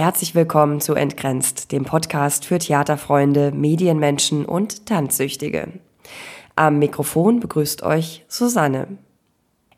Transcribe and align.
Herzlich 0.00 0.34
willkommen 0.34 0.80
zu 0.80 0.94
Entgrenzt, 0.94 1.72
dem 1.72 1.84
Podcast 1.84 2.46
für 2.46 2.58
Theaterfreunde, 2.58 3.52
Medienmenschen 3.52 4.46
und 4.46 4.86
Tanzsüchtige. 4.86 5.68
Am 6.56 6.78
Mikrofon 6.78 7.38
begrüßt 7.38 7.82
euch 7.82 8.24
Susanne. 8.26 8.96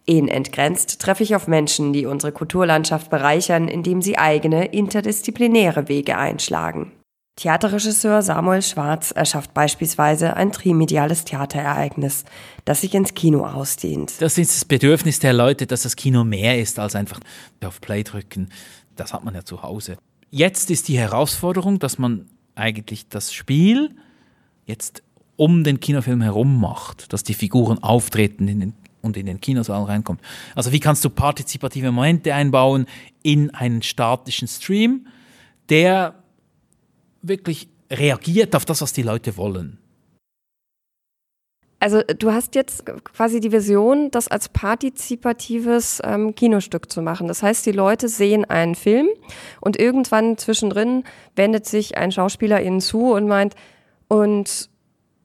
In 0.04 0.28
Entgrenzt 0.28 1.00
treffe 1.00 1.24
ich 1.24 1.34
auf 1.34 1.48
Menschen, 1.48 1.92
die 1.92 2.06
unsere 2.06 2.30
Kulturlandschaft 2.30 3.10
bereichern, 3.10 3.66
indem 3.66 4.00
sie 4.00 4.16
eigene 4.16 4.66
interdisziplinäre 4.66 5.88
Wege 5.88 6.16
einschlagen. 6.16 6.92
Theaterregisseur 7.34 8.22
Samuel 8.22 8.62
Schwarz 8.62 9.10
erschafft 9.10 9.52
beispielsweise 9.54 10.36
ein 10.36 10.52
trimediales 10.52 11.24
Theaterereignis, 11.24 12.24
das 12.64 12.82
sich 12.82 12.94
ins 12.94 13.14
Kino 13.14 13.44
ausdehnt. 13.44 14.22
Das 14.22 14.38
ist 14.38 14.54
das 14.54 14.64
Bedürfnis 14.66 15.18
der 15.18 15.32
Leute, 15.32 15.66
dass 15.66 15.82
das 15.82 15.96
Kino 15.96 16.22
mehr 16.22 16.60
ist 16.60 16.78
als 16.78 16.94
einfach 16.94 17.18
auf 17.64 17.80
Play 17.80 18.04
drücken. 18.04 18.50
Das 18.94 19.12
hat 19.12 19.24
man 19.24 19.34
ja 19.34 19.44
zu 19.44 19.62
Hause. 19.62 19.96
Jetzt 20.34 20.70
ist 20.70 20.88
die 20.88 20.96
Herausforderung, 20.96 21.78
dass 21.78 21.98
man 21.98 22.26
eigentlich 22.54 23.06
das 23.08 23.34
Spiel 23.34 23.94
jetzt 24.64 25.02
um 25.36 25.62
den 25.62 25.78
Kinofilm 25.78 26.22
herum 26.22 26.58
macht, 26.58 27.12
dass 27.12 27.22
die 27.22 27.34
Figuren 27.34 27.82
auftreten 27.82 28.48
in 28.48 28.60
den, 28.60 28.74
und 29.02 29.18
in 29.18 29.26
den 29.26 29.42
Kinosaal 29.42 29.84
reinkommen. 29.84 30.22
Also 30.54 30.72
wie 30.72 30.80
kannst 30.80 31.04
du 31.04 31.10
partizipative 31.10 31.92
Momente 31.92 32.32
einbauen 32.32 32.86
in 33.22 33.50
einen 33.50 33.82
statischen 33.82 34.48
Stream, 34.48 35.06
der 35.68 36.14
wirklich 37.20 37.68
reagiert 37.90 38.56
auf 38.56 38.64
das, 38.64 38.80
was 38.80 38.94
die 38.94 39.02
Leute 39.02 39.36
wollen. 39.36 39.76
Also 41.82 42.00
du 42.16 42.32
hast 42.32 42.54
jetzt 42.54 42.84
quasi 43.02 43.40
die 43.40 43.50
Vision, 43.50 44.12
das 44.12 44.28
als 44.28 44.48
partizipatives 44.48 46.00
ähm, 46.04 46.32
Kinostück 46.36 46.92
zu 46.92 47.02
machen. 47.02 47.26
Das 47.26 47.42
heißt, 47.42 47.66
die 47.66 47.72
Leute 47.72 48.08
sehen 48.08 48.44
einen 48.44 48.76
Film 48.76 49.08
und 49.60 49.80
irgendwann 49.80 50.38
zwischendrin 50.38 51.02
wendet 51.34 51.66
sich 51.66 51.98
ein 51.98 52.12
Schauspieler 52.12 52.62
ihnen 52.62 52.80
zu 52.80 53.12
und 53.12 53.26
meint, 53.26 53.56
und 54.06 54.70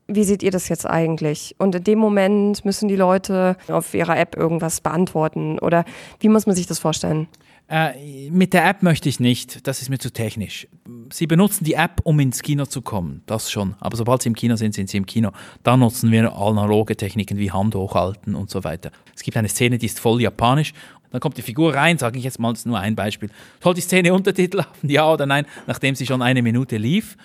wie 0.08 0.23
seht 0.23 0.41
ihr 0.41 0.49
das 0.49 0.67
jetzt 0.67 0.88
eigentlich? 0.88 1.53
Und 1.59 1.75
in 1.75 1.83
dem 1.83 1.99
Moment 1.99 2.66
müssen 2.66 2.88
die 2.88 2.95
Leute 2.95 3.55
auf 3.67 3.94
ihrer 3.94 4.17
App 4.17 4.36
irgendwas 4.36 4.81
beantworten 4.81 5.59
oder 5.59 5.86
wie 6.21 6.30
muss 6.30 6.47
man 6.47 6.55
sich 6.55 6.66
das 6.66 6.80
vorstellen? 6.80 7.27
Äh, 7.69 8.31
mit 8.31 8.53
der 8.53 8.66
App 8.66 8.81
möchte 8.81 9.09
ich 9.09 9.19
nicht, 9.19 9.67
das 9.67 9.83
ist 9.83 9.89
mir 9.89 9.99
zu 9.99 10.11
technisch. 10.11 10.67
Sie 11.11 11.27
benutzen 11.27 11.63
die 11.63 11.73
App, 11.73 12.02
um 12.03 12.19
ins 12.19 12.41
Kino 12.41 12.66
zu 12.66 12.81
kommen, 12.81 13.22
das 13.25 13.52
schon. 13.52 13.75
Aber 13.80 13.95
sobald 13.97 14.22
Sie 14.22 14.30
im 14.30 14.36
Kino 14.36 14.55
sind, 14.55 14.73
sind 14.73 14.89
Sie 14.89 14.97
im 14.97 15.05
Kino. 15.05 15.31
Da 15.64 15.77
nutzen 15.77 16.11
wir 16.11 16.36
analoge 16.36 16.95
Techniken 16.95 17.38
wie 17.38 17.52
Hand 17.52 17.75
hochhalten 17.75 18.36
und 18.36 18.49
so 18.49 18.64
weiter. 18.64 18.91
Es 19.16 19.23
gibt 19.23 19.38
eine 19.38 19.49
Szene, 19.49 19.77
die 19.77 19.86
ist 19.86 19.99
voll 19.99 20.22
japanisch. 20.22 20.73
Dann 21.11 21.22
kommt 21.22 21.38
die 21.38 21.41
Figur 21.41 21.73
rein, 21.73 21.97
sage 21.97 22.17
ich 22.17 22.25
jetzt 22.25 22.39
mal, 22.39 22.53
nur 22.66 22.80
ein 22.80 22.95
Beispiel. 22.95 23.30
Soll 23.64 23.73
die 23.73 23.81
Szene 23.81 24.14
Untertitel 24.14 24.59
haben, 24.59 24.72
ja 24.89 25.11
oder 25.11 25.25
nein, 25.25 25.45
nachdem 25.66 25.95
sie 25.95 26.05
schon 26.05 26.22
eine 26.22 26.41
Minute 26.41 26.77
lief? 26.77 27.17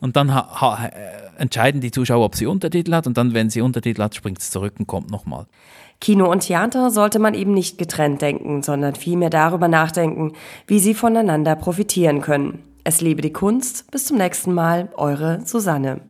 Und 0.00 0.16
dann 0.16 0.30
äh, 0.30 0.90
entscheiden 1.38 1.80
die 1.80 1.90
Zuschauer, 1.90 2.24
ob 2.24 2.34
sie 2.34 2.46
Untertitel 2.46 2.94
hat. 2.94 3.06
Und 3.06 3.16
dann, 3.18 3.34
wenn 3.34 3.50
sie 3.50 3.60
Untertitel 3.60 4.02
hat, 4.02 4.14
springt 4.14 4.38
es 4.38 4.50
zurück 4.50 4.74
und 4.78 4.86
kommt 4.86 5.10
nochmal. 5.10 5.46
Kino 6.00 6.30
und 6.30 6.40
Theater 6.40 6.90
sollte 6.90 7.18
man 7.18 7.34
eben 7.34 7.52
nicht 7.52 7.76
getrennt 7.76 8.22
denken, 8.22 8.62
sondern 8.62 8.94
vielmehr 8.94 9.28
darüber 9.28 9.68
nachdenken, 9.68 10.32
wie 10.66 10.78
sie 10.78 10.94
voneinander 10.94 11.56
profitieren 11.56 12.22
können. 12.22 12.69
Es 12.82 13.00
lebe 13.00 13.20
die 13.20 13.32
Kunst. 13.32 13.90
Bis 13.90 14.06
zum 14.06 14.16
nächsten 14.16 14.54
Mal, 14.54 14.88
eure 14.96 15.40
Susanne. 15.44 15.98